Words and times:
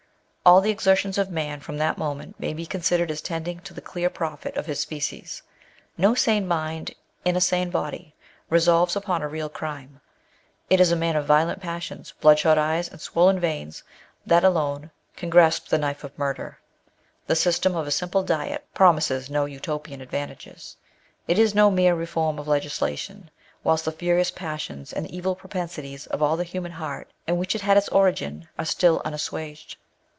All 0.43 0.59
the 0.59 0.71
exertions 0.71 1.19
of 1.19 1.29
man, 1.29 1.59
from 1.59 1.77
that 1.77 1.99
moment, 1.99 2.39
may 2.39 2.51
be 2.51 2.65
considered 2.65 3.11
as 3.11 3.21
tending 3.21 3.59
to 3.59 3.75
the 3.75 3.79
clear 3.81 4.09
profit 4.09 4.57
of 4.57 4.65
his 4.65 4.79
species. 4.79 5.43
No 5.99 6.15
sane 6.15 6.47
mind 6.47 6.95
in 7.23 7.35
a 7.35 7.39
sane 7.39 7.69
body 7.69 8.15
resolves 8.49 8.95
upon 8.95 9.21
a 9.21 9.27
real 9.27 9.49
crime. 9.49 10.01
It 10.67 10.79
is 10.81 10.91
a 10.91 10.95
man 10.95 11.15
of 11.15 11.27
violent 11.27 11.61
passions, 11.61 12.15
blood 12.21 12.39
shot 12.39 12.57
eyes, 12.57 12.89
and 12.89 12.99
swollen 12.99 13.39
veins, 13.39 13.83
that 14.25 14.43
alone 14.43 14.89
can 15.15 15.29
grasp 15.29 15.67
the 15.67 15.77
knife 15.77 15.99
Digitized 16.01 16.17
by 16.17 16.33
Google 16.33 16.45
16 16.47 16.47
A 16.49 16.49
Vindication 16.49 16.49
of 16.49 16.55
Natural 16.57 16.63
Diet. 16.63 16.91
of 16.95 16.95
murder. 16.95 17.27
The 17.27 17.35
system 17.35 17.75
of 17.75 17.87
a 17.87 17.91
simple 17.91 18.23
diet 18.23 18.65
jH^mises 18.75 19.29
no 19.29 19.45
Utopian 19.45 20.01
advantages. 20.01 20.77
It 21.27 21.37
is 21.37 21.53
no 21.53 21.69
mere 21.69 21.93
reform 21.93 22.39
of 22.39 22.47
legislation, 22.47 23.29
whilst 23.63 23.85
the 23.85 23.91
furious 23.91 24.31
passions 24.31 24.91
and 24.91 25.05
evil 25.11 25.35
propensities 25.35 26.07
of 26.07 26.19
the 26.39 26.43
human 26.43 26.71
heart, 26.71 27.11
in 27.27 27.37
which 27.37 27.53
it 27.53 27.61
had 27.61 27.77
its 27.77 27.89
origin, 27.89 28.49
are 28.57 28.65
still 28.65 29.03
unassuaged. 29.05 29.77